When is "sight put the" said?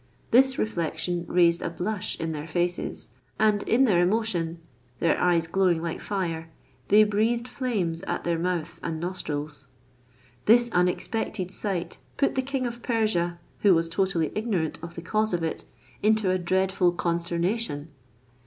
11.51-12.41